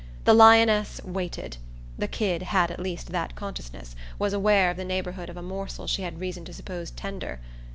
The 0.23 0.33
lioness 0.33 0.99
waited 1.03 1.57
the 1.95 2.07
kid 2.07 2.41
had 2.41 2.71
at 2.71 2.79
least 2.79 3.11
that 3.11 3.35
consciousness; 3.35 3.95
was 4.17 4.33
aware 4.33 4.71
of 4.71 4.77
the 4.77 4.83
neighbourhood 4.83 5.29
of 5.29 5.37
a 5.37 5.43
morsel 5.43 5.85
she 5.85 6.01
had 6.01 6.19
reason 6.19 6.43
to 6.45 6.53
suppose 6.53 6.89
tender. 6.89 7.39